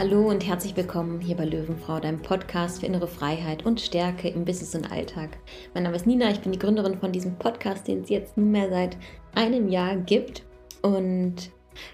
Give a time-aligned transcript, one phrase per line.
[0.00, 4.46] Hallo und herzlich willkommen hier bei Löwenfrau, deinem Podcast für innere Freiheit und Stärke im
[4.46, 5.36] Business und Alltag.
[5.74, 8.70] Mein Name ist Nina, ich bin die Gründerin von diesem Podcast, den es jetzt nunmehr
[8.70, 8.96] seit
[9.34, 10.46] einem Jahr gibt.
[10.80, 11.50] Und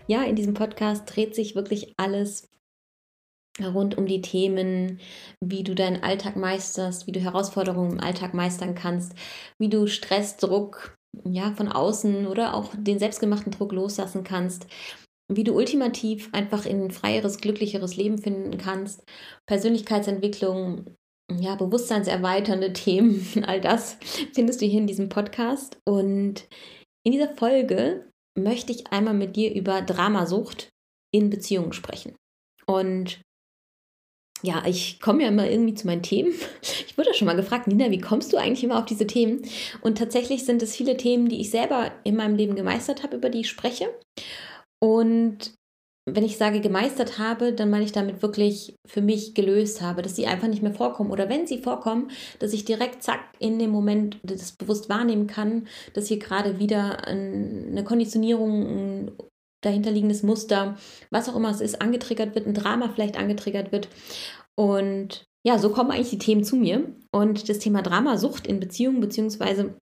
[0.06, 2.48] ja, in diesem Podcast dreht sich wirklich alles
[3.60, 5.00] rund um die Themen,
[5.40, 9.16] wie du deinen Alltag meisterst, wie du Herausforderungen im Alltag meistern kannst,
[9.58, 14.68] wie du Stress, Druck, ja, von außen oder auch den selbstgemachten Druck loslassen kannst,
[15.28, 19.02] wie du ultimativ einfach in ein freieres, glücklicheres Leben finden kannst,
[19.46, 20.86] Persönlichkeitsentwicklung,
[21.30, 23.98] ja, bewusstseinserweiternde Themen, all das
[24.34, 25.78] findest du hier in diesem Podcast.
[25.84, 26.46] Und
[27.04, 28.08] in dieser Folge
[28.38, 30.68] möchte ich einmal mit dir über Dramasucht
[31.12, 32.14] in Beziehungen sprechen.
[32.66, 33.20] Und
[34.42, 36.34] ja, ich komme ja immer irgendwie zu meinen Themen.
[36.86, 39.42] Ich wurde schon mal gefragt, Nina, wie kommst du eigentlich immer auf diese Themen?
[39.80, 43.28] Und tatsächlich sind es viele Themen, die ich selber in meinem Leben gemeistert habe, über
[43.28, 43.88] die ich spreche.
[44.82, 45.54] Und
[46.08, 50.14] wenn ich sage gemeistert habe, dann meine ich damit wirklich für mich gelöst habe, dass
[50.14, 51.10] sie einfach nicht mehr vorkommen.
[51.10, 55.66] Oder wenn sie vorkommen, dass ich direkt zack in dem Moment das bewusst wahrnehmen kann,
[55.94, 59.12] dass hier gerade wieder eine Konditionierung, ein
[59.62, 60.76] dahinterliegendes Muster,
[61.10, 63.88] was auch immer es ist, angetriggert wird, ein Drama vielleicht angetriggert wird.
[64.54, 66.94] Und ja, so kommen eigentlich die Themen zu mir.
[67.12, 69.76] Und das Thema Dramasucht in Beziehungen, beziehungsweise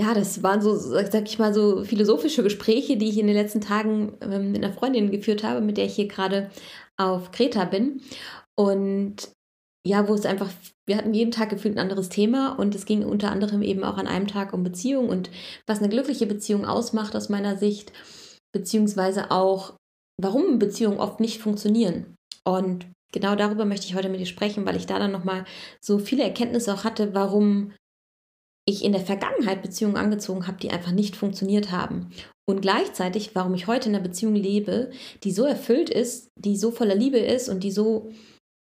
[0.00, 3.60] ja, das waren so, sag ich mal, so philosophische Gespräche, die ich in den letzten
[3.60, 6.50] Tagen ähm, mit einer Freundin geführt habe, mit der ich hier gerade
[6.96, 8.00] auf Kreta bin.
[8.56, 9.28] Und
[9.86, 10.48] ja, wo es einfach,
[10.86, 13.98] wir hatten jeden Tag gefühlt ein anderes Thema und es ging unter anderem eben auch
[13.98, 15.30] an einem Tag um Beziehung und
[15.66, 17.92] was eine glückliche Beziehung ausmacht aus meiner Sicht,
[18.52, 19.74] beziehungsweise auch,
[20.18, 22.14] warum Beziehungen oft nicht funktionieren.
[22.44, 25.44] Und genau darüber möchte ich heute mit dir sprechen, weil ich da dann nochmal
[25.80, 27.72] so viele Erkenntnisse auch hatte, warum
[28.70, 32.10] ich in der Vergangenheit Beziehungen angezogen habe, die einfach nicht funktioniert haben.
[32.48, 34.90] Und gleichzeitig, warum ich heute in einer Beziehung lebe,
[35.22, 38.10] die so erfüllt ist, die so voller Liebe ist und die so,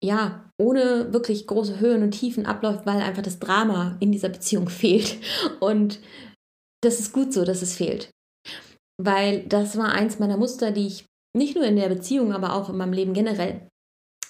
[0.03, 4.69] ja, ohne wirklich große Höhen und Tiefen abläuft, weil einfach das Drama in dieser Beziehung
[4.69, 5.17] fehlt.
[5.59, 5.99] Und
[6.83, 8.09] das ist gut so, dass es fehlt.
[9.01, 11.05] Weil das war eins meiner Muster, die ich
[11.35, 13.67] nicht nur in der Beziehung, aber auch in meinem Leben generell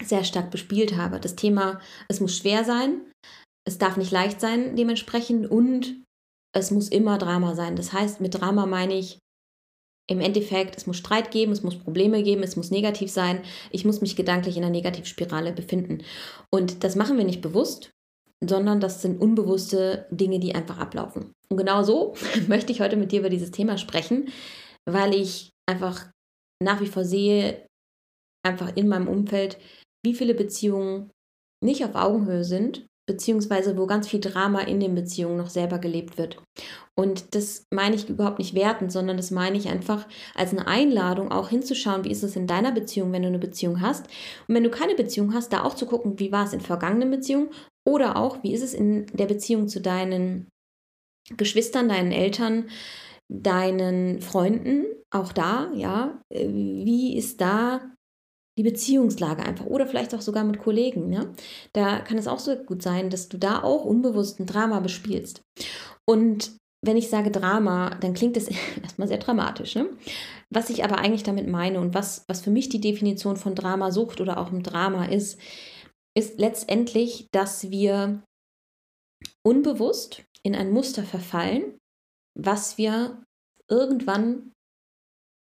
[0.03, 1.19] sehr stark bespielt habe.
[1.19, 3.01] Das Thema, es muss schwer sein,
[3.65, 6.03] es darf nicht leicht sein dementsprechend und
[6.53, 7.75] es muss immer Drama sein.
[7.75, 9.19] Das heißt, mit Drama meine ich
[10.09, 13.85] im Endeffekt, es muss Streit geben, es muss Probleme geben, es muss negativ sein, ich
[13.85, 16.03] muss mich gedanklich in einer Negativspirale befinden.
[16.49, 17.91] Und das machen wir nicht bewusst,
[18.43, 21.31] sondern das sind unbewusste Dinge, die einfach ablaufen.
[21.49, 22.15] Und genau so
[22.47, 24.29] möchte ich heute mit dir über dieses Thema sprechen,
[24.85, 26.09] weil ich einfach
[26.61, 27.65] nach wie vor sehe,
[28.43, 29.59] einfach in meinem Umfeld,
[30.03, 31.11] wie viele Beziehungen
[31.63, 36.17] nicht auf Augenhöhe sind beziehungsweise wo ganz viel Drama in den Beziehungen noch selber gelebt
[36.17, 36.41] wird.
[36.95, 41.31] Und das meine ich überhaupt nicht wertend, sondern das meine ich einfach als eine Einladung,
[41.31, 44.05] auch hinzuschauen, wie ist es in deiner Beziehung, wenn du eine Beziehung hast.
[44.47, 47.11] Und wenn du keine Beziehung hast, da auch zu gucken, wie war es in vergangenen
[47.11, 47.49] Beziehungen
[47.87, 50.47] oder auch, wie ist es in der Beziehung zu deinen
[51.37, 52.69] Geschwistern, deinen Eltern,
[53.29, 57.81] deinen Freunden, auch da, ja, wie ist da
[58.57, 61.09] die Beziehungslage einfach oder vielleicht auch sogar mit Kollegen.
[61.09, 61.33] Ne?
[61.73, 65.41] Da kann es auch so gut sein, dass du da auch unbewusst ein Drama bespielst.
[66.05, 66.51] Und
[66.83, 68.47] wenn ich sage Drama, dann klingt es
[68.83, 69.75] erstmal sehr dramatisch.
[69.75, 69.89] Ne?
[70.49, 74.19] Was ich aber eigentlich damit meine und was, was für mich die Definition von Dramasucht
[74.19, 75.39] oder auch im Drama ist,
[76.17, 78.21] ist letztendlich, dass wir
[79.43, 81.77] unbewusst in ein Muster verfallen,
[82.37, 83.23] was wir
[83.69, 84.51] irgendwann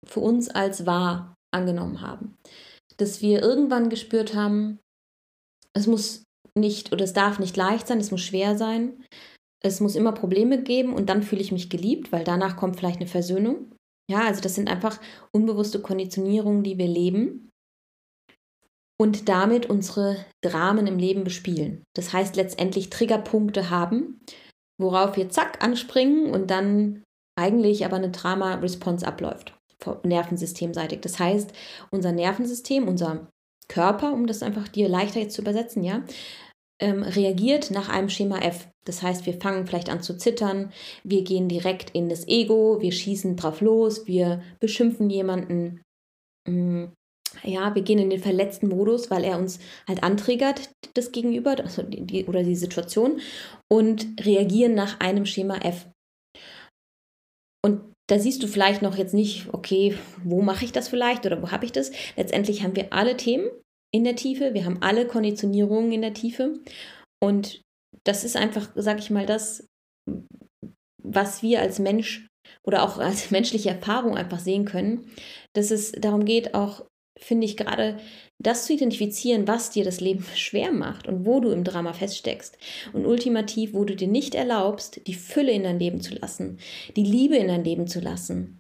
[0.07, 2.39] für uns als wahr angenommen haben
[3.01, 4.79] dass wir irgendwann gespürt haben,
[5.73, 6.25] es muss
[6.57, 9.05] nicht oder es darf nicht leicht sein, es muss schwer sein.
[9.63, 12.97] Es muss immer Probleme geben und dann fühle ich mich geliebt, weil danach kommt vielleicht
[12.97, 13.75] eine Versöhnung.
[14.11, 14.99] Ja, also das sind einfach
[15.33, 17.51] unbewusste Konditionierungen, die wir leben
[18.99, 21.85] und damit unsere Dramen im Leben bespielen.
[21.95, 24.21] Das heißt letztendlich Triggerpunkte haben,
[24.81, 27.03] worauf wir zack anspringen und dann
[27.39, 29.60] eigentlich aber eine Drama-Response abläuft
[30.05, 31.01] nervensystemseitig.
[31.01, 31.53] Das heißt,
[31.91, 33.29] unser Nervensystem, unser
[33.69, 36.03] Körper, um das einfach dir leichter jetzt zu übersetzen, ja,
[36.81, 38.69] ähm, reagiert nach einem Schema F.
[38.85, 40.73] Das heißt, wir fangen vielleicht an zu zittern,
[41.05, 45.83] wir gehen direkt in das Ego, wir schießen drauf los, wir beschimpfen jemanden.
[46.49, 46.87] Mm,
[47.45, 51.83] ja, wir gehen in den verletzten Modus, weil er uns halt antriggert, das Gegenüber also
[51.83, 53.21] die, oder die Situation
[53.71, 55.87] und reagieren nach einem Schema F.
[57.65, 61.41] Und da siehst du vielleicht noch jetzt nicht, okay, wo mache ich das vielleicht oder
[61.43, 61.93] wo habe ich das?
[62.17, 63.49] Letztendlich haben wir alle Themen
[63.95, 66.59] in der Tiefe, wir haben alle Konditionierungen in der Tiefe
[67.23, 67.63] und
[68.05, 69.67] das ist einfach, sag ich mal, das,
[71.03, 72.27] was wir als Mensch
[72.67, 75.09] oder auch als menschliche Erfahrung einfach sehen können,
[75.55, 76.85] dass es darum geht, auch
[77.19, 77.99] finde ich gerade
[78.39, 82.57] das zu identifizieren, was dir das Leben schwer macht und wo du im Drama feststeckst.
[82.93, 86.59] Und ultimativ, wo du dir nicht erlaubst, die Fülle in dein Leben zu lassen,
[86.97, 88.59] die Liebe in dein Leben zu lassen.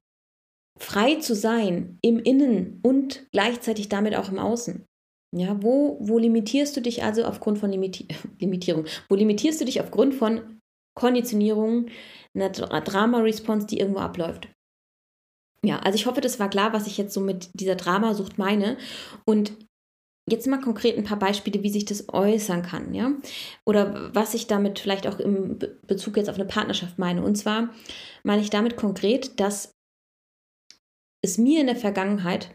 [0.79, 4.87] Frei zu sein im Innen und gleichzeitig damit auch im Außen.
[5.37, 8.09] Ja, wo, wo limitierst du dich also aufgrund von Limiti
[8.41, 8.87] Limitierung?
[9.09, 10.59] Wo limitierst du dich aufgrund von
[10.97, 11.87] Konditionierung,
[12.35, 14.49] einer Drama-Response, die irgendwo abläuft?
[15.65, 18.79] Ja, also ich hoffe, das war klar, was ich jetzt so mit dieser Dramasucht meine.
[19.27, 19.53] Und
[20.29, 23.13] jetzt mal konkret ein paar Beispiele, wie sich das äußern kann, ja?
[23.67, 27.23] Oder was ich damit vielleicht auch im Bezug jetzt auf eine Partnerschaft meine.
[27.23, 27.71] Und zwar
[28.23, 29.73] meine ich damit konkret, dass
[31.23, 32.55] es mir in der Vergangenheit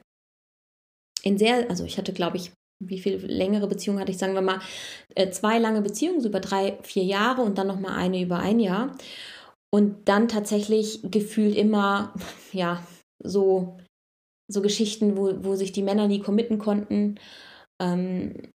[1.21, 2.51] in sehr, also ich hatte, glaube ich,
[2.83, 4.59] wie viel längere Beziehungen hatte ich, sagen wir mal,
[5.15, 8.59] äh, zwei lange Beziehungen, so über drei, vier Jahre und dann nochmal eine über ein
[8.59, 8.95] Jahr.
[9.73, 12.13] Und dann tatsächlich gefühlt immer,
[12.51, 12.85] ja,
[13.23, 13.77] so,
[14.47, 17.19] so Geschichten, wo, wo sich die Männer nie committen konnten.
[17.81, 18.51] Ähm,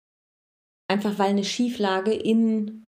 [0.89, 2.85] einfach weil eine Schieflage in,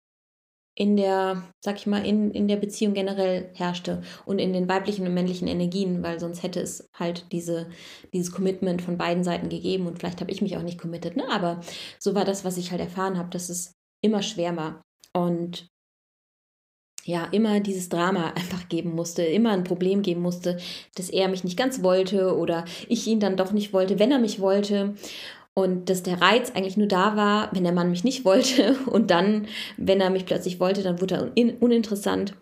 [0.75, 5.07] in der, sag ich mal, in, in der Beziehung generell herrschte und in den weiblichen
[5.07, 7.67] und männlichen Energien, weil sonst hätte es halt diese,
[8.13, 11.27] dieses Commitment von beiden Seiten gegeben und vielleicht habe ich mich auch nicht committed, ne?
[11.29, 11.61] aber
[11.97, 13.73] so war das, was ich halt erfahren habe, dass es
[14.03, 14.83] immer schwer war.
[15.13, 15.67] Und
[17.07, 20.57] ja immer dieses Drama einfach geben musste, immer ein Problem geben musste,
[20.95, 24.19] dass er mich nicht ganz wollte oder ich ihn dann doch nicht wollte, wenn er
[24.19, 24.93] mich wollte.
[25.55, 28.75] Und dass der Reiz eigentlich nur da war, wenn der Mann mich nicht wollte.
[28.85, 32.35] Und dann, wenn er mich plötzlich wollte, dann wurde er uninteressant.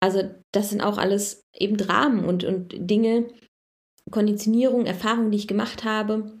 [0.00, 0.22] Also
[0.52, 3.28] das sind auch alles eben Dramen und, und Dinge,
[4.10, 6.40] Konditionierung, Erfahrungen, die ich gemacht habe,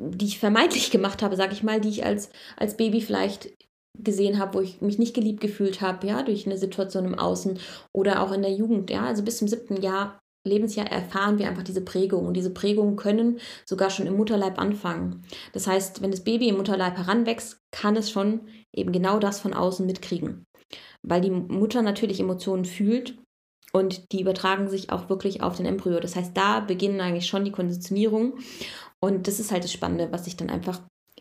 [0.00, 3.50] die ich vermeintlich gemacht habe, sage ich mal, die ich als, als Baby vielleicht
[3.98, 7.58] gesehen habe, wo ich mich nicht geliebt gefühlt habe, ja, durch eine Situation im Außen
[7.92, 11.62] oder auch in der Jugend, ja, also bis zum siebten Jahr Lebensjahr erfahren wir einfach
[11.62, 15.22] diese Prägung und diese Prägungen können sogar schon im Mutterleib anfangen.
[15.52, 19.52] Das heißt, wenn das Baby im Mutterleib heranwächst, kann es schon eben genau das von
[19.52, 20.46] außen mitkriegen,
[21.02, 23.18] weil die Mutter natürlich Emotionen fühlt
[23.72, 26.00] und die übertragen sich auch wirklich auf den Embryo.
[26.00, 28.38] Das heißt, da beginnen eigentlich schon die Konditionierung
[28.98, 30.80] und das ist halt das Spannende, was sich dann einfach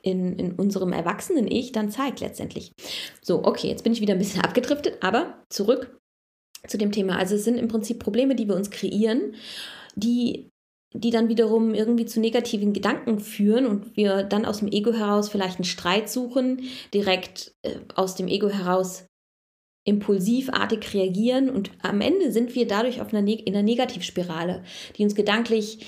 [0.09, 2.71] in, in unserem erwachsenen Ich dann zeigt letztendlich.
[3.21, 5.99] So, okay, jetzt bin ich wieder ein bisschen abgedriftet, aber zurück
[6.67, 7.17] zu dem Thema.
[7.17, 9.35] Also es sind im Prinzip Probleme, die wir uns kreieren,
[9.95, 10.49] die
[10.93, 15.29] die dann wiederum irgendwie zu negativen Gedanken führen und wir dann aus dem Ego heraus
[15.29, 16.63] vielleicht einen Streit suchen,
[16.93, 19.05] direkt äh, aus dem Ego heraus
[19.85, 24.63] impulsivartig reagieren und am Ende sind wir dadurch auf einer, in einer Negativspirale,
[24.97, 25.85] die uns gedanklich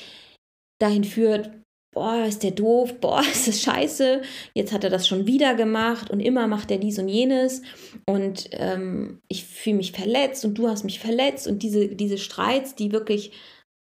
[0.80, 1.52] dahin führt,
[1.94, 4.22] boah, ist der doof, boah, ist das scheiße,
[4.54, 7.62] jetzt hat er das schon wieder gemacht und immer macht er dies und jenes.
[8.08, 11.48] Und ähm, ich fühle mich verletzt und du hast mich verletzt.
[11.48, 13.32] Und diese, diese Streits, die wirklich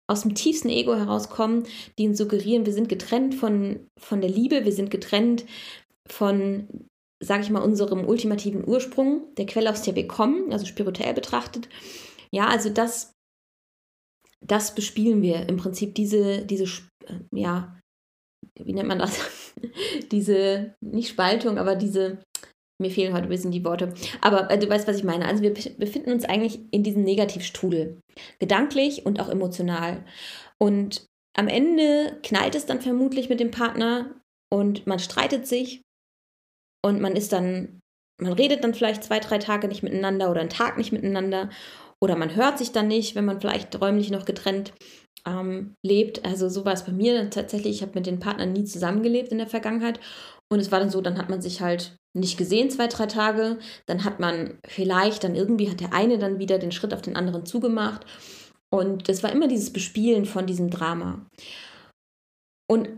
[0.08, 1.64] aus dem tiefsten Ego herauskommen,
[1.98, 5.44] die suggerieren, wir sind getrennt von, von der Liebe, wir sind getrennt
[6.08, 6.66] von,
[7.22, 11.68] sage ich mal, unserem ultimativen Ursprung, der Quelle, aus der wir kommen, also spirituell betrachtet.
[12.32, 13.12] Ja, also das,
[14.44, 17.79] das bespielen wir im Prinzip, diese, diese äh, ja,
[18.58, 19.54] wie nennt man das?
[20.12, 22.18] diese, nicht Spaltung, aber diese,
[22.80, 23.94] mir fehlen heute ein bisschen die Worte.
[24.20, 25.26] Aber äh, du weißt, was ich meine.
[25.26, 28.00] Also wir befinden uns eigentlich in diesem Negativstrudel.
[28.38, 30.04] Gedanklich und auch emotional.
[30.58, 31.06] Und
[31.36, 34.14] am Ende knallt es dann vermutlich mit dem Partner
[34.52, 35.82] und man streitet sich
[36.84, 37.80] und man ist dann,
[38.20, 41.50] man redet dann vielleicht zwei, drei Tage nicht miteinander oder einen Tag nicht miteinander
[42.02, 44.72] oder man hört sich dann nicht, wenn man vielleicht räumlich noch getrennt
[45.26, 46.24] ähm, lebt.
[46.24, 47.76] Also so war es bei mir tatsächlich.
[47.76, 50.00] Ich habe mit den Partnern nie zusammengelebt in der Vergangenheit.
[50.52, 53.58] Und es war dann so, dann hat man sich halt nicht gesehen, zwei, drei Tage.
[53.86, 57.16] Dann hat man vielleicht, dann irgendwie hat der eine dann wieder den Schritt auf den
[57.16, 58.04] anderen zugemacht.
[58.72, 61.26] Und das war immer dieses Bespielen von diesem Drama.
[62.68, 62.88] Und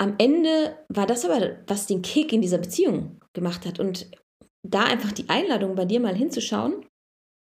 [0.00, 3.80] am Ende war das aber, was den Kick in dieser Beziehung gemacht hat.
[3.80, 4.10] Und
[4.66, 6.84] da einfach die Einladung bei dir mal hinzuschauen,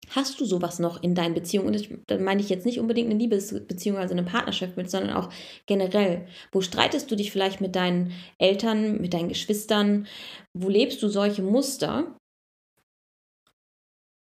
[0.09, 1.75] Hast du sowas noch in deinen Beziehungen?
[1.75, 5.29] Und da meine ich jetzt nicht unbedingt eine Liebesbeziehung, also eine Partnerschaft mit, sondern auch
[5.65, 6.27] generell.
[6.51, 10.07] Wo streitest du dich vielleicht mit deinen Eltern, mit deinen Geschwistern?
[10.53, 12.17] Wo lebst du solche Muster?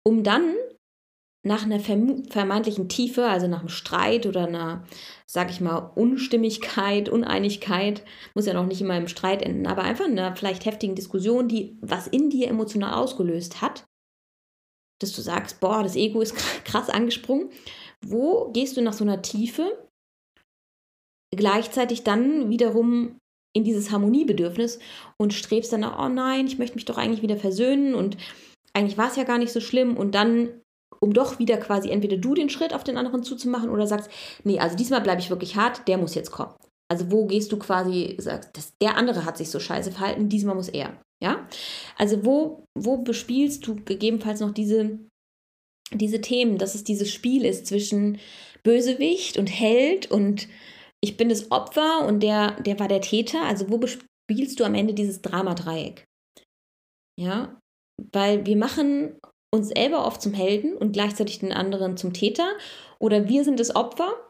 [0.05, 0.55] Um dann
[1.45, 4.85] nach einer vermeintlichen Tiefe, also nach einem Streit oder einer,
[5.27, 8.03] sag ich mal, Unstimmigkeit, Uneinigkeit,
[8.35, 11.79] muss ja noch nicht immer im Streit enden, aber einfach einer vielleicht heftigen Diskussion, die
[11.81, 13.87] was in dir emotional ausgelöst hat,
[15.01, 17.51] dass du sagst, boah, das Ego ist krass angesprungen.
[18.05, 19.77] Wo gehst du nach so einer Tiefe
[21.35, 23.19] gleichzeitig dann wiederum
[23.55, 24.79] in dieses Harmoniebedürfnis
[25.19, 28.17] und strebst dann, oh nein, ich möchte mich doch eigentlich wieder versöhnen und
[28.73, 30.61] eigentlich war es ja gar nicht so schlimm und dann,
[31.01, 34.11] um doch wieder quasi entweder du den Schritt auf den anderen zuzumachen oder sagst,
[34.45, 36.55] nee, also diesmal bleibe ich wirklich hart, der muss jetzt kommen.
[36.91, 40.55] Also wo gehst du quasi, sagst, das, der andere hat sich so scheiße verhalten, diesmal
[40.55, 40.99] muss er.
[41.23, 41.49] Ja?
[41.97, 44.99] Also wo, wo bespielst du gegebenenfalls noch diese,
[45.93, 48.19] diese Themen, dass es dieses Spiel ist zwischen
[48.63, 50.49] Bösewicht und Held und
[51.01, 53.43] ich bin das Opfer und der, der war der Täter.
[53.43, 56.05] Also wo bespielst du am Ende dieses Dramadreieck?
[57.19, 57.59] Ja,
[58.13, 59.19] weil wir machen
[59.53, 62.53] uns selber oft zum Helden und gleichzeitig den anderen zum Täter
[63.01, 64.28] oder wir sind das Opfer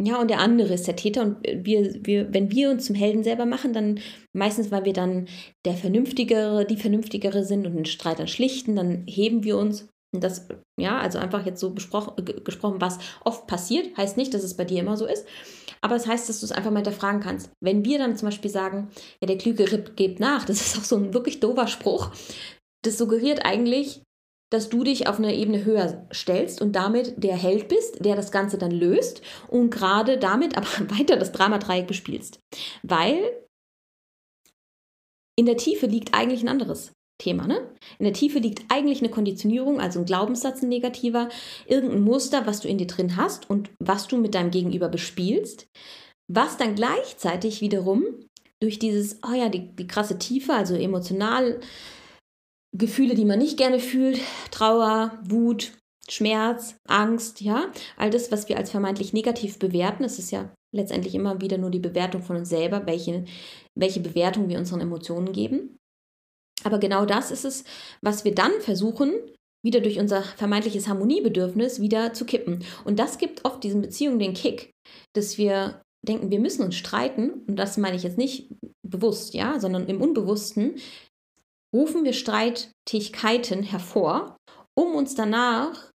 [0.00, 3.24] ja, und der andere ist der Täter und wir, wir, wenn wir uns zum Helden
[3.24, 3.98] selber machen, dann
[4.32, 5.26] meistens, weil wir dann
[5.64, 9.88] der Vernünftigere, die Vernünftigere sind und den Streit dann schlichten, dann heben wir uns.
[10.14, 10.48] Und das,
[10.80, 14.80] ja, also einfach jetzt so gesprochen, was oft passiert, heißt nicht, dass es bei dir
[14.80, 15.26] immer so ist.
[15.80, 17.50] Aber es heißt, dass du es einfach mal hinterfragen kannst.
[17.60, 18.88] Wenn wir dann zum Beispiel sagen,
[19.20, 22.10] ja, der Klüge Ripp gibt nach, das ist auch so ein wirklich doofer Spruch.
[22.82, 24.02] Das suggeriert eigentlich,
[24.50, 28.32] dass du dich auf eine Ebene höher stellst und damit der Held bist, der das
[28.32, 30.66] Ganze dann löst und gerade damit aber
[30.98, 32.40] weiter das Dramadreieck bespielst.
[32.82, 33.18] Weil
[35.36, 37.46] in der Tiefe liegt eigentlich ein anderes Thema.
[37.46, 37.74] Ne?
[37.98, 41.28] In der Tiefe liegt eigentlich eine Konditionierung, also ein Glaubenssatz, ein negativer,
[41.66, 45.68] irgendein Muster, was du in dir drin hast und was du mit deinem Gegenüber bespielst,
[46.28, 48.04] was dann gleichzeitig wiederum
[48.60, 51.60] durch dieses, oh ja, die, die krasse Tiefe, also emotional,
[52.76, 54.20] Gefühle, die man nicht gerne fühlt,
[54.50, 55.72] Trauer, Wut,
[56.08, 61.14] Schmerz, Angst, ja, all das, was wir als vermeintlich negativ bewerten, es ist ja letztendlich
[61.14, 63.24] immer wieder nur die Bewertung von uns selber, welche,
[63.74, 65.78] welche Bewertung wir unseren Emotionen geben.
[66.64, 67.64] Aber genau das ist es,
[68.02, 69.12] was wir dann versuchen,
[69.64, 72.64] wieder durch unser vermeintliches Harmoniebedürfnis wieder zu kippen.
[72.84, 74.70] Und das gibt oft diesen Beziehungen den Kick,
[75.14, 77.44] dass wir denken, wir müssen uns streiten.
[77.46, 78.50] Und das meine ich jetzt nicht
[78.82, 80.76] bewusst, ja, sondern im Unbewussten
[81.74, 84.36] rufen wir Streitigkeiten hervor,
[84.74, 85.90] um uns danach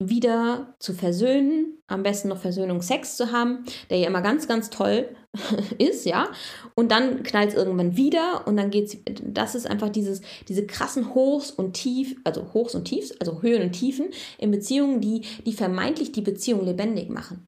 [0.00, 5.08] wieder zu versöhnen, am besten noch Versöhnungsex zu haben, der ja immer ganz, ganz toll
[5.78, 6.30] ist, ja.
[6.76, 11.14] Und dann knallt es irgendwann wieder und dann geht's, das ist einfach dieses, diese krassen
[11.14, 15.52] Hochs und Tief, also Hochs und Tiefs, also Höhen und Tiefen in Beziehungen, die, die
[15.52, 17.47] vermeintlich die Beziehung lebendig machen.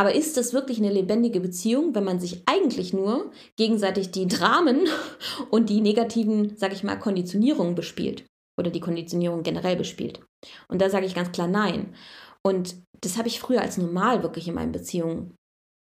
[0.00, 4.88] Aber ist das wirklich eine lebendige Beziehung, wenn man sich eigentlich nur gegenseitig die Dramen
[5.50, 8.24] und die negativen, sag ich mal, Konditionierungen bespielt?
[8.58, 10.22] Oder die Konditionierung generell bespielt?
[10.68, 11.94] Und da sage ich ganz klar nein.
[12.42, 15.34] Und das habe ich früher als normal wirklich in meinen Beziehungen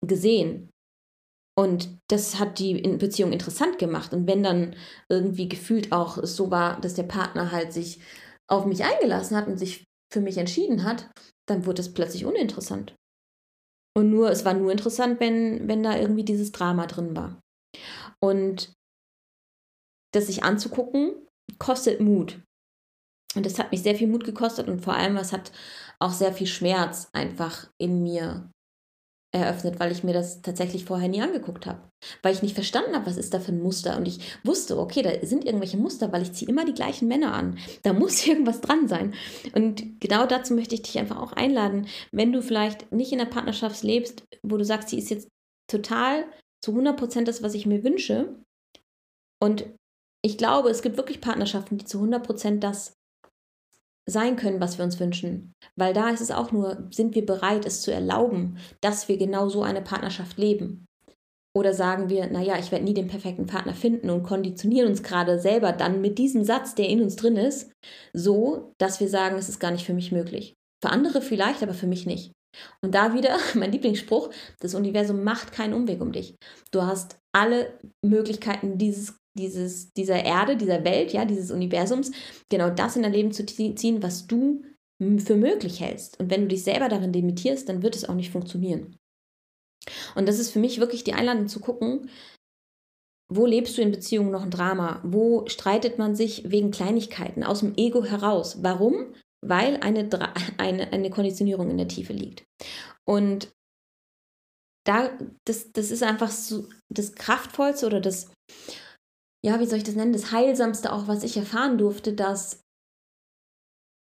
[0.06, 0.70] gesehen.
[1.58, 4.12] Und das hat die Beziehung interessant gemacht.
[4.12, 4.76] Und wenn dann
[5.08, 7.98] irgendwie gefühlt auch so war, dass der Partner halt sich
[8.48, 9.82] auf mich eingelassen hat und sich
[10.12, 11.10] für mich entschieden hat,
[11.48, 12.94] dann wurde es plötzlich uninteressant.
[13.96, 17.40] Und nur, es war nur interessant, wenn, wenn da irgendwie dieses Drama drin war.
[18.20, 18.74] Und
[20.12, 21.26] das sich anzugucken,
[21.58, 22.42] kostet Mut.
[23.34, 25.50] Und das hat mich sehr viel Mut gekostet und vor allem, es hat
[25.98, 28.50] auch sehr viel Schmerz einfach in mir
[29.36, 31.80] eröffnet, weil ich mir das tatsächlich vorher nie angeguckt habe.
[32.22, 33.96] Weil ich nicht verstanden habe, was ist da für ein Muster.
[33.96, 37.32] Und ich wusste, okay, da sind irgendwelche Muster, weil ich ziehe immer die gleichen Männer
[37.34, 37.58] an.
[37.82, 39.14] Da muss irgendwas dran sein.
[39.54, 43.26] Und genau dazu möchte ich dich einfach auch einladen, wenn du vielleicht nicht in der
[43.26, 45.28] Partnerschaft lebst, wo du sagst, sie ist jetzt
[45.70, 46.24] total
[46.62, 48.34] zu 100 Prozent das, was ich mir wünsche.
[49.40, 49.66] Und
[50.24, 52.95] ich glaube, es gibt wirklich Partnerschaften, die zu 100 Prozent das
[54.08, 55.52] sein können, was wir uns wünschen.
[55.74, 59.48] Weil da ist es auch nur, sind wir bereit, es zu erlauben, dass wir genau
[59.48, 60.86] so eine Partnerschaft leben?
[61.56, 65.38] Oder sagen wir, naja, ich werde nie den perfekten Partner finden und konditionieren uns gerade
[65.40, 67.72] selber dann mit diesem Satz, der in uns drin ist,
[68.12, 70.54] so, dass wir sagen, es ist gar nicht für mich möglich.
[70.84, 72.32] Für andere vielleicht, aber für mich nicht.
[72.82, 76.36] Und da wieder mein Lieblingsspruch, das Universum macht keinen Umweg um dich.
[76.72, 82.10] Du hast alle Möglichkeiten, dieses dieses, dieser Erde, dieser Welt, ja, dieses Universums,
[82.48, 84.62] genau das in dein Leben zu ziehen, was du
[84.98, 86.18] für möglich hältst.
[86.18, 88.96] Und wenn du dich selber darin limitierst, dann wird es auch nicht funktionieren.
[90.14, 92.10] Und das ist für mich wirklich die Einladung zu gucken,
[93.28, 95.00] wo lebst du in Beziehungen noch ein Drama?
[95.04, 98.62] Wo streitet man sich wegen Kleinigkeiten aus dem Ego heraus?
[98.62, 99.14] Warum?
[99.44, 100.08] Weil eine,
[100.58, 102.44] eine, eine Konditionierung in der Tiefe liegt.
[103.04, 103.52] Und
[104.86, 105.10] da,
[105.44, 108.30] das, das ist einfach so das Kraftvollste oder das,
[109.46, 112.64] ja, wie soll ich das nennen, das Heilsamste auch, was ich erfahren durfte, dass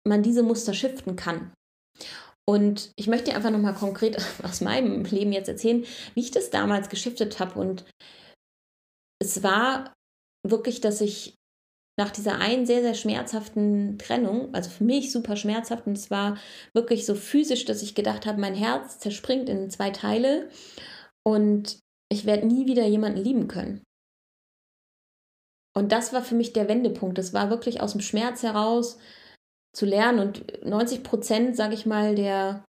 [0.08, 1.52] man diese Muster shiften kann.
[2.48, 6.88] Und ich möchte einfach nochmal konkret aus meinem Leben jetzt erzählen, wie ich das damals
[6.88, 7.60] geschiftet habe.
[7.60, 7.84] Und
[9.20, 9.92] es war
[10.42, 11.34] wirklich, dass ich
[11.98, 16.38] nach dieser einen sehr, sehr schmerzhaften Trennung, also für mich super schmerzhaft, und es war
[16.74, 20.48] wirklich so physisch, dass ich gedacht habe, mein Herz zerspringt in zwei Teile
[21.26, 21.78] und
[22.10, 23.85] ich werde nie wieder jemanden lieben können.
[25.76, 27.18] Und das war für mich der Wendepunkt.
[27.18, 28.96] Das war wirklich aus dem Schmerz heraus
[29.74, 30.20] zu lernen.
[30.20, 32.64] Und 90 Prozent, sage ich mal, der,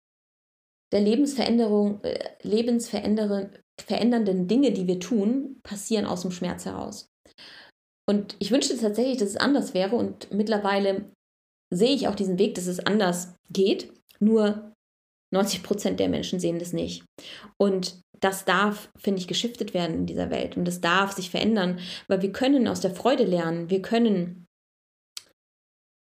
[0.92, 7.08] der Lebensveränderung, äh, lebensverändernden Dinge, die wir tun, passieren aus dem Schmerz heraus.
[8.10, 11.10] Und ich wünschte tatsächlich, dass es anders wäre und mittlerweile
[11.74, 13.94] sehe ich auch diesen Weg, dass es anders geht.
[14.20, 14.74] Nur
[15.34, 17.04] 90 Prozent der Menschen sehen das nicht.
[17.58, 20.58] Und das darf, finde ich, geschiftet werden in dieser Welt.
[20.58, 23.70] Und das darf sich verändern, weil wir können aus der Freude lernen.
[23.70, 24.48] Wir können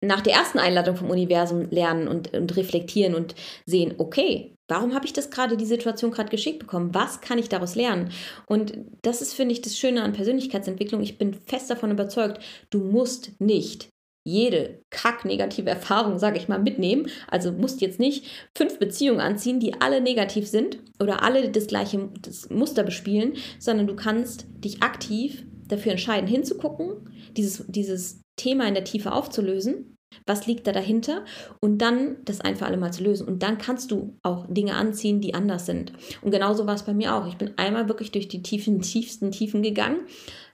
[0.04, 5.06] nach der ersten Einladung vom Universum lernen und, und reflektieren und sehen, okay, warum habe
[5.06, 6.96] ich das gerade, die Situation gerade geschickt bekommen?
[6.96, 8.12] Was kann ich daraus lernen?
[8.48, 11.04] Und das ist, finde ich, das Schöne an Persönlichkeitsentwicklung.
[11.04, 12.42] Ich bin fest davon überzeugt,
[12.72, 13.90] du musst nicht
[14.24, 17.08] jede kack-negative Erfahrung, sage ich mal, mitnehmen.
[17.28, 18.26] Also musst jetzt nicht
[18.56, 23.88] fünf Beziehungen anziehen, die alle negativ sind oder alle das gleiche das Muster bespielen, sondern
[23.88, 29.96] du kannst dich aktiv dafür entscheiden, hinzugucken, dieses, dieses Thema in der Tiefe aufzulösen.
[30.26, 31.26] Was liegt da dahinter?
[31.60, 33.28] Und dann das ein für alle Mal zu lösen.
[33.28, 35.94] Und dann kannst du auch Dinge anziehen, die anders sind.
[36.22, 37.28] Und genauso war es bei mir auch.
[37.28, 40.02] Ich bin einmal wirklich durch die tiefen, tiefsten Tiefen gegangen,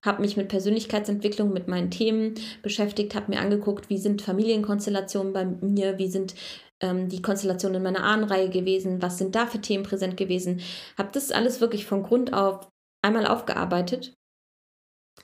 [0.01, 5.45] habe mich mit Persönlichkeitsentwicklung, mit meinen Themen beschäftigt, habe mir angeguckt, wie sind Familienkonstellationen bei
[5.45, 6.35] mir, wie sind
[6.81, 10.61] ähm, die Konstellationen in meiner Ahnenreihe gewesen, was sind da für Themen präsent gewesen.
[10.97, 12.69] Habe das alles wirklich von Grund auf
[13.01, 14.13] einmal aufgearbeitet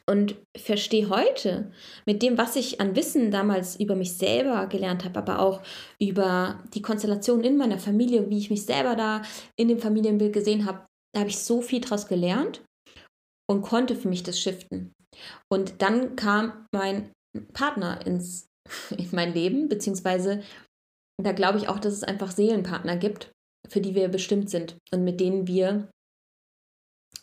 [0.06, 1.72] und verstehe heute
[2.06, 5.62] mit dem, was ich an Wissen damals über mich selber gelernt habe, aber auch
[6.00, 9.22] über die Konstellation in meiner Familie, wie ich mich selber da
[9.56, 12.64] in dem Familienbild gesehen habe, da habe ich so viel draus gelernt
[13.50, 14.94] und konnte für mich das shiften.
[15.50, 17.12] Und dann kam mein
[17.54, 18.48] Partner ins,
[18.98, 20.44] in mein Leben, beziehungsweise
[21.22, 23.32] da glaube ich auch, dass es einfach Seelenpartner gibt,
[23.70, 25.88] für die wir bestimmt sind und mit denen wir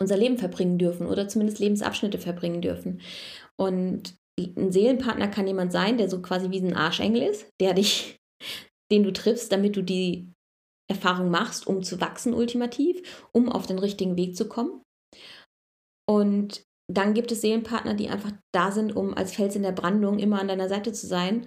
[0.01, 3.01] unser Leben verbringen dürfen oder zumindest Lebensabschnitte verbringen dürfen.
[3.57, 8.19] Und ein Seelenpartner kann jemand sein, der so quasi wie ein Arschengel ist, der dich,
[8.91, 10.33] den du triffst, damit du die
[10.91, 14.83] Erfahrung machst, um zu wachsen ultimativ, um auf den richtigen Weg zu kommen.
[16.09, 20.19] Und dann gibt es Seelenpartner, die einfach da sind, um als Fels in der Brandung
[20.19, 21.47] immer an deiner Seite zu sein.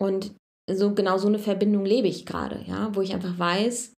[0.00, 0.36] Und
[0.70, 3.95] so genau so eine Verbindung lebe ich gerade, ja, wo ich einfach weiß,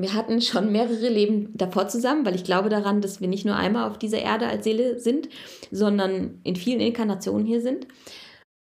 [0.00, 3.56] wir hatten schon mehrere Leben davor zusammen, weil ich glaube daran, dass wir nicht nur
[3.56, 5.28] einmal auf dieser Erde als Seele sind,
[5.70, 7.86] sondern in vielen Inkarnationen hier sind.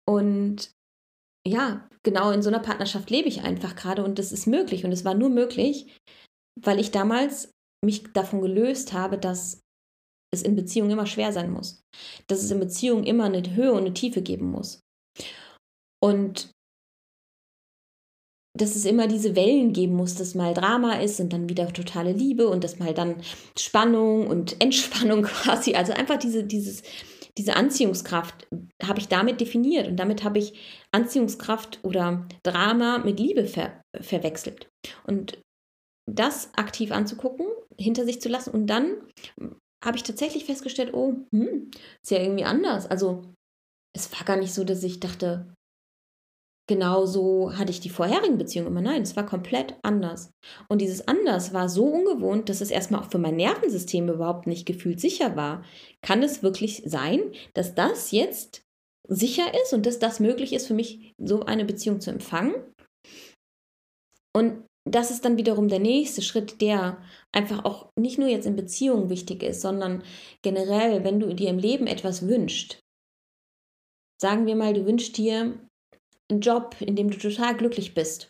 [0.07, 0.71] Und
[1.47, 4.83] ja, genau in so einer Partnerschaft lebe ich einfach gerade und das ist möglich.
[4.83, 5.97] Und es war nur möglich,
[6.59, 7.51] weil ich damals
[7.83, 9.61] mich davon gelöst habe, dass
[10.33, 11.81] es in Beziehungen immer schwer sein muss.
[12.27, 14.81] Dass es in Beziehungen immer eine Höhe und eine Tiefe geben muss.
[16.03, 16.51] Und
[18.53, 22.11] dass es immer diese Wellen geben muss, dass mal Drama ist und dann wieder totale
[22.11, 23.15] Liebe und dass mal dann
[23.57, 26.83] Spannung und Entspannung quasi, also einfach diese, dieses,
[27.37, 28.47] diese Anziehungskraft
[28.83, 30.53] habe ich damit definiert und damit habe ich
[30.91, 34.69] Anziehungskraft oder Drama mit Liebe ver verwechselt.
[35.05, 35.41] Und
[36.09, 37.45] das aktiv anzugucken,
[37.77, 38.97] hinter sich zu lassen und dann
[39.83, 41.71] habe ich tatsächlich festgestellt, oh, hm,
[42.03, 42.85] ist ja irgendwie anders.
[42.85, 43.33] Also
[43.95, 45.53] es war gar nicht so, dass ich dachte,
[46.71, 48.81] genauso hatte ich die vorherigen Beziehungen immer.
[48.81, 50.31] Nein, es war komplett anders.
[50.69, 54.65] Und dieses anders war so ungewohnt, dass es erstmal auch für mein Nervensystem überhaupt nicht
[54.65, 55.65] gefühlt sicher war.
[56.01, 57.19] Kann es wirklich sein,
[57.53, 58.61] dass das jetzt
[59.05, 62.55] sicher ist und dass das möglich ist für mich, so eine Beziehung zu empfangen?
[64.33, 67.03] Und das ist dann wiederum der nächste Schritt, der
[67.33, 70.03] einfach auch nicht nur jetzt in Beziehungen wichtig ist, sondern
[70.41, 72.79] generell, wenn du dir im Leben etwas wünschst.
[74.21, 75.59] Sagen wir mal, du wünschst dir
[76.31, 78.29] einen Job, in dem du total glücklich bist.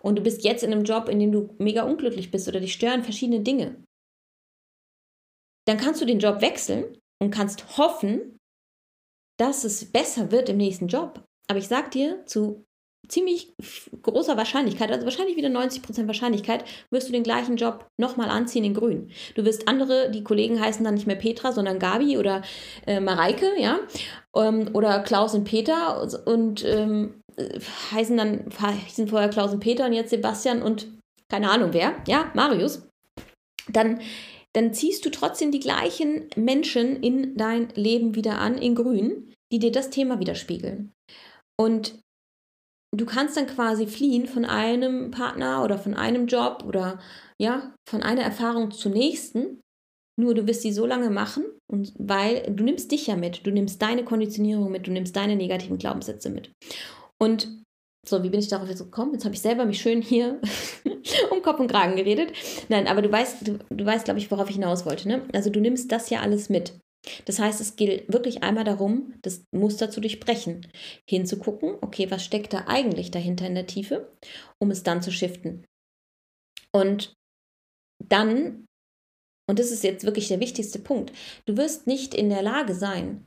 [0.00, 2.72] Und du bist jetzt in einem Job, in dem du mega unglücklich bist oder dich
[2.72, 3.82] stören verschiedene Dinge.
[5.66, 8.38] Dann kannst du den Job wechseln und kannst hoffen,
[9.38, 11.24] dass es besser wird im nächsten Job.
[11.48, 12.64] Aber ich sag dir, zu
[13.08, 13.52] ziemlich
[14.02, 18.74] großer Wahrscheinlichkeit, also wahrscheinlich wieder 90% Wahrscheinlichkeit, wirst du den gleichen Job nochmal anziehen in
[18.74, 19.10] grün.
[19.34, 22.42] Du wirst andere, die Kollegen heißen dann nicht mehr Petra, sondern Gabi oder
[22.86, 23.80] äh, Mareike, ja,
[24.36, 27.20] ähm, oder Klaus und Peter und ähm,
[27.92, 28.44] heißen dann,
[28.86, 30.86] hießen vorher Klaus und Peter und jetzt Sebastian und
[31.28, 32.86] keine Ahnung wer, ja, Marius.
[33.68, 34.00] Dann
[34.54, 39.58] dann ziehst du trotzdem die gleichen Menschen in dein Leben wieder an, in grün, die
[39.58, 40.92] dir das Thema widerspiegeln.
[41.58, 41.98] Und
[42.94, 46.98] du kannst dann quasi fliehen von einem Partner oder von einem Job oder
[47.38, 49.60] ja, von einer Erfahrung zur nächsten.
[50.20, 53.50] Nur du wirst sie so lange machen und weil du nimmst dich ja mit, du
[53.50, 56.52] nimmst deine Konditionierung mit, du nimmst deine negativen Glaubenssätze mit.
[57.18, 57.62] Und
[58.06, 59.14] so, wie bin ich darauf jetzt gekommen?
[59.14, 60.40] Jetzt habe ich selber mich schön hier
[61.30, 62.32] um Kopf und Kragen geredet.
[62.68, 65.08] Nein, aber du weißt, du, du weißt, glaube ich, worauf ich hinaus wollte.
[65.08, 65.22] Ne?
[65.32, 66.74] Also du nimmst das ja alles mit.
[67.24, 70.66] Das heißt, es gilt wirklich einmal darum, das Muster zu durchbrechen,
[71.08, 74.12] hinzugucken, okay, was steckt da eigentlich dahinter in der Tiefe,
[74.60, 75.64] um es dann zu shiften.
[76.72, 77.14] Und
[78.02, 78.66] dann,
[79.48, 81.12] und das ist jetzt wirklich der wichtigste Punkt,
[81.46, 83.26] du wirst nicht in der Lage sein,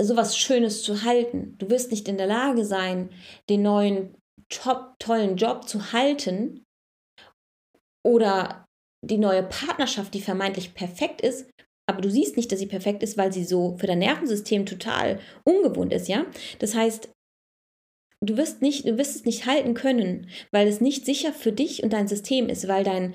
[0.00, 1.56] sowas Schönes zu halten.
[1.58, 3.10] Du wirst nicht in der Lage sein,
[3.48, 4.16] den neuen
[4.48, 6.64] top, tollen Job zu halten
[8.04, 8.66] oder
[9.04, 11.50] die neue Partnerschaft, die vermeintlich perfekt ist,
[11.86, 15.18] aber du siehst nicht, dass sie perfekt ist, weil sie so für dein Nervensystem total
[15.44, 16.26] ungewohnt ist, ja?
[16.58, 17.10] Das heißt,
[18.20, 21.82] du wirst nicht, du wirst es nicht halten können, weil es nicht sicher für dich
[21.82, 23.14] und dein System ist, weil dein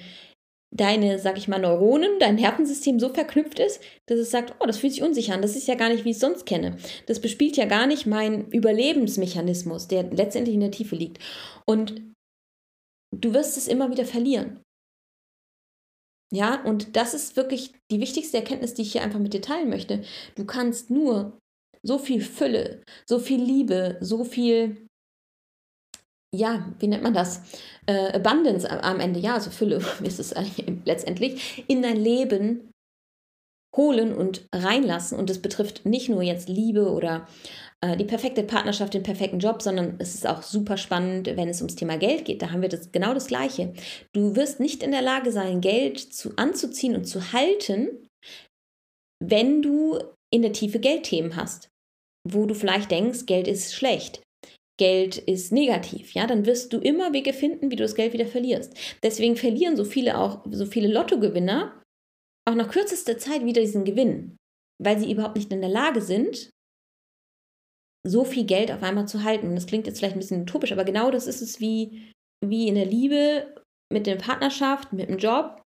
[0.71, 4.77] deine, sag ich mal, Neuronen, dein Nervensystem so verknüpft ist, dass es sagt, oh, das
[4.77, 6.77] fühlt sich unsicher an, das ist ja gar nicht, wie ich es sonst kenne.
[7.05, 11.19] Das bespielt ja gar nicht mein Überlebensmechanismus, der letztendlich in der Tiefe liegt.
[11.65, 12.01] Und
[13.15, 14.59] du wirst es immer wieder verlieren.
[16.33, 19.69] Ja, und das ist wirklich die wichtigste Erkenntnis, die ich hier einfach mit dir teilen
[19.69, 20.03] möchte.
[20.35, 21.39] Du kannst nur
[21.83, 24.87] so viel Fülle, so viel Liebe, so viel,
[26.35, 27.41] ja, wie nennt man das?
[27.85, 30.35] Äh, Abundance am Ende, ja, also Fülle ist es
[30.85, 32.71] letztendlich, in dein Leben
[33.77, 35.17] holen und reinlassen.
[35.17, 37.27] Und das betrifft nicht nur jetzt Liebe oder
[37.97, 41.75] die perfekte Partnerschaft, den perfekten Job, sondern es ist auch super spannend, wenn es ums
[41.75, 42.41] Thema Geld geht.
[42.41, 43.73] Da haben wir das genau das Gleiche.
[44.13, 48.07] Du wirst nicht in der Lage sein, Geld zu, anzuziehen und zu halten,
[49.23, 49.99] wenn du
[50.33, 51.69] in der Tiefe Geldthemen hast,
[52.27, 54.21] wo du vielleicht denkst, Geld ist schlecht.
[54.79, 58.27] Geld ist negativ, ja, dann wirst du immer Wege finden, wie du das Geld wieder
[58.27, 58.75] verlierst.
[59.01, 61.81] Deswegen verlieren so viele auch, so viele Lottogewinner
[62.47, 64.37] auch nach kürzester Zeit wieder diesen Gewinn,
[64.81, 66.51] weil sie überhaupt nicht in der Lage sind,
[68.05, 69.55] so viel Geld auf einmal zu halten.
[69.55, 72.11] Das klingt jetzt vielleicht ein bisschen utopisch, aber genau das ist es wie,
[72.43, 73.55] wie in der Liebe,
[73.91, 75.61] mit der Partnerschaft, mit dem Job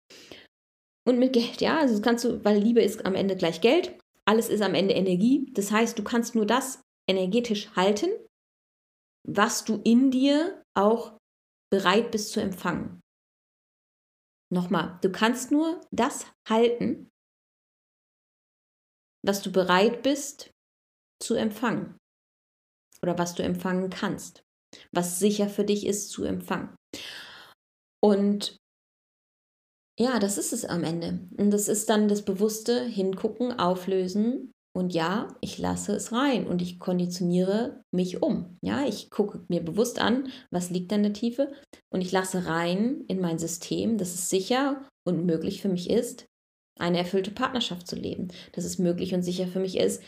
[1.08, 1.62] und mit Geld.
[1.62, 4.94] Ja, also kannst du, weil Liebe ist am Ende gleich Geld, alles ist am Ende
[4.94, 5.50] Energie.
[5.54, 8.10] Das heißt, du kannst nur das energetisch halten,
[9.28, 11.18] was du in dir auch
[11.72, 13.02] bereit bist zu empfangen.
[14.52, 17.10] Nochmal, du kannst nur das halten,
[19.26, 20.52] was du bereit bist
[21.22, 21.99] zu empfangen
[23.02, 24.44] oder was du empfangen kannst,
[24.92, 26.76] was sicher für dich ist zu empfangen.
[28.02, 28.58] Und
[30.00, 31.20] ja, das ist es am Ende.
[31.38, 34.54] Und das ist dann das bewusste Hingucken, Auflösen.
[34.74, 38.58] Und ja, ich lasse es rein und ich konditioniere mich um.
[38.62, 41.52] Ja, ich gucke mir bewusst an, was liegt in der Tiefe
[41.92, 46.28] und ich lasse rein in mein System, dass es sicher und möglich für mich ist,
[46.80, 48.30] eine erfüllte Partnerschaft zu leben.
[48.54, 50.02] Dass es möglich und sicher für mich ist,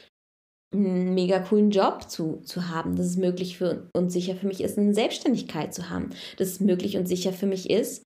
[0.73, 4.61] einen mega coolen Job zu, zu haben, dass es möglich für, und sicher für mich
[4.61, 8.03] ist, eine Selbstständigkeit zu haben, dass es möglich und sicher für mich ist,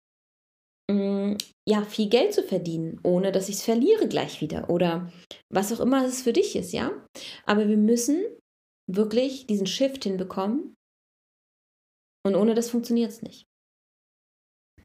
[0.89, 5.11] mh, mm, ja, viel Geld zu verdienen, ohne dass ich es verliere gleich wieder oder
[5.51, 6.91] was auch immer es für dich ist, ja.
[7.45, 8.23] Aber wir müssen
[8.87, 10.75] wirklich diesen Shift hinbekommen
[12.25, 13.45] und ohne das funktioniert es nicht.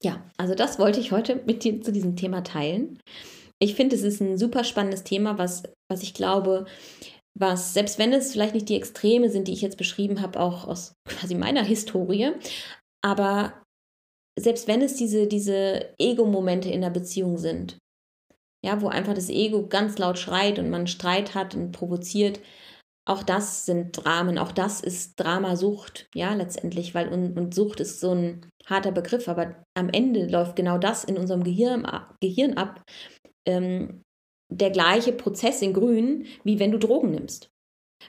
[0.02, 2.98] Ja, also das wollte ich heute mit dir zu diesem Thema teilen.
[3.58, 6.64] Ich finde, es ist ein super spannendes Thema, was, was ich glaube,
[7.38, 10.66] was, selbst wenn es vielleicht nicht die Extreme sind, die ich jetzt beschrieben habe, auch
[10.66, 12.32] aus quasi meiner Historie,
[13.02, 13.62] aber
[14.38, 17.78] selbst wenn es diese, diese Ego-Momente in der Beziehung sind,
[18.64, 22.40] ja, wo einfach das Ego ganz laut schreit und man Streit hat und provoziert,
[23.08, 28.00] auch das sind Dramen, auch das ist Dramasucht, ja, letztendlich, weil und, und Sucht ist
[28.00, 31.86] so ein harter Begriff, aber am Ende läuft genau das in unserem Gehirn,
[32.20, 32.82] Gehirn ab,
[33.46, 34.02] ähm,
[34.50, 37.50] der gleiche Prozess in Grün, wie wenn du Drogen nimmst.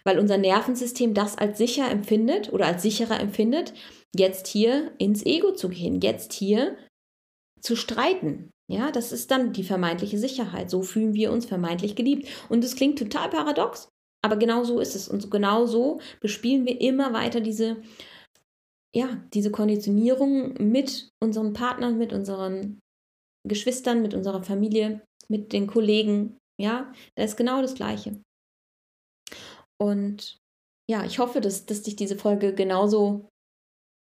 [0.04, 3.74] Weil unser Nervensystem das als sicher empfindet oder als sicherer empfindet,
[4.16, 6.76] jetzt hier ins Ego zu gehen, jetzt hier
[7.62, 8.50] zu streiten.
[8.70, 10.70] Ja, das ist dann die vermeintliche Sicherheit.
[10.70, 12.28] So fühlen wir uns vermeintlich geliebt.
[12.50, 13.90] Und es klingt total paradox,
[14.24, 15.10] aber genau so ist es.
[15.10, 17.82] Und genau so bespielen wir immer weiter diese,
[18.96, 22.80] ja, diese Konditionierung mit unseren Partnern, mit unseren
[23.48, 26.38] Geschwistern, mit unserer Familie, mit den Kollegen.
[26.60, 28.22] Ja, da ist genau das Gleiche.
[29.82, 30.38] Und
[30.88, 33.30] ja, ich hoffe, dass, dass dich diese Folge genauso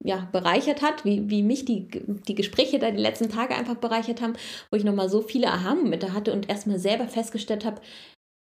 [0.05, 4.21] ja, bereichert hat, wie, wie mich die, die Gespräche da die letzten Tage einfach bereichert
[4.21, 4.35] haben,
[4.71, 7.81] wo ich nochmal so viele Aha-Momente hatte und erstmal selber festgestellt habe,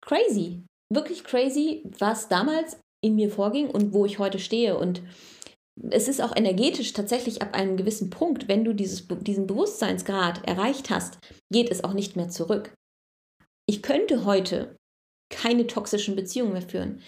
[0.04, 4.76] crazy, wirklich crazy, was damals in mir vorging und wo ich heute stehe.
[4.76, 5.02] Und
[5.90, 10.90] es ist auch energetisch tatsächlich ab einem gewissen Punkt, wenn du dieses, diesen Bewusstseinsgrad erreicht
[10.90, 11.18] hast,
[11.52, 12.72] geht es auch nicht mehr zurück.
[13.66, 14.76] Ich könnte heute
[15.30, 17.00] keine toxischen Beziehungen mehr führen.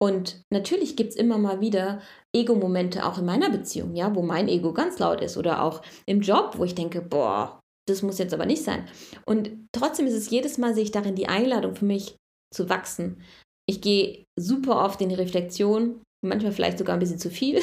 [0.00, 2.02] Und natürlich gibt es immer mal wieder
[2.34, 6.20] Ego-Momente auch in meiner Beziehung, ja, wo mein Ego ganz laut ist oder auch im
[6.20, 8.88] Job, wo ich denke, boah, das muss jetzt aber nicht sein.
[9.26, 12.16] Und trotzdem ist es jedes Mal, sehe ich darin die Einladung für mich
[12.52, 13.22] zu wachsen.
[13.68, 17.60] Ich gehe super oft in die Reflexion, manchmal vielleicht sogar ein bisschen zu viel,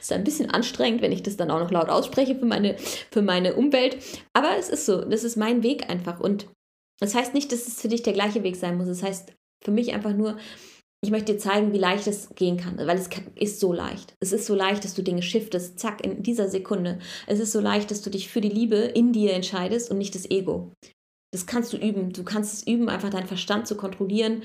[0.00, 3.22] ist ein bisschen anstrengend, wenn ich das dann auch noch laut ausspreche für meine, für
[3.22, 3.98] meine Umwelt.
[4.32, 6.20] Aber es ist so, das ist mein Weg einfach.
[6.20, 6.46] Und
[7.00, 8.88] das heißt nicht, dass es für dich der gleiche Weg sein muss.
[8.88, 9.32] Das heißt
[9.64, 10.36] für mich einfach nur,
[11.02, 14.14] ich möchte dir zeigen, wie leicht es gehen kann, weil es ist so leicht.
[14.20, 16.98] Es ist so leicht, dass du Dinge shiftest, zack, in dieser Sekunde.
[17.26, 20.14] Es ist so leicht, dass du dich für die Liebe in dir entscheidest und nicht
[20.14, 20.72] das Ego.
[21.32, 22.12] Das kannst du üben.
[22.12, 24.42] Du kannst es üben, einfach deinen Verstand zu kontrollieren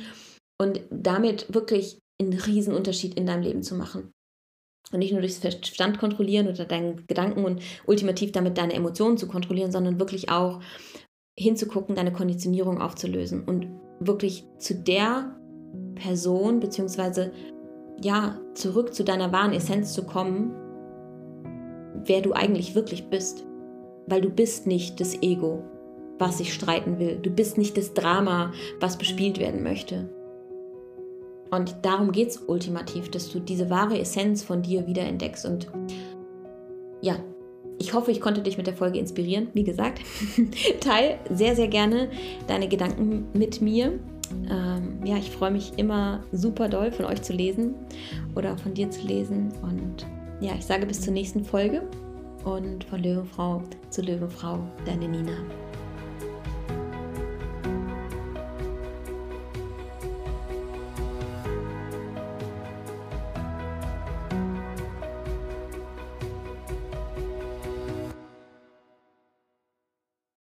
[0.57, 4.11] und damit wirklich einen riesen Unterschied in deinem Leben zu machen.
[4.91, 9.27] Und nicht nur durchs Verstand kontrollieren oder deinen Gedanken und ultimativ damit deine Emotionen zu
[9.27, 10.61] kontrollieren, sondern wirklich auch
[11.37, 13.67] hinzugucken, deine Konditionierung aufzulösen und
[13.99, 15.35] wirklich zu der
[15.95, 17.31] Person beziehungsweise
[18.01, 20.53] ja zurück zu deiner wahren Essenz zu kommen,
[22.05, 23.45] wer du eigentlich wirklich bist,
[24.07, 25.63] weil du bist nicht das Ego,
[26.19, 27.17] was sich streiten will.
[27.21, 30.09] Du bist nicht das Drama, was bespielt werden möchte.
[31.51, 35.45] Und darum geht es ultimativ, dass du diese wahre Essenz von dir wieder entdeckst.
[35.45, 35.67] Und
[37.01, 37.17] ja,
[37.77, 39.47] ich hoffe, ich konnte dich mit der Folge inspirieren.
[39.53, 40.01] Wie gesagt,
[40.79, 42.09] teil sehr, sehr gerne
[42.47, 43.99] deine Gedanken mit mir.
[44.49, 47.75] Ähm, ja, ich freue mich immer super doll von euch zu lesen
[48.35, 49.51] oder von dir zu lesen.
[49.61, 50.05] Und
[50.39, 51.83] ja, ich sage bis zur nächsten Folge
[52.43, 55.33] und von Löwenfrau zu Löwenfrau, deine Nina.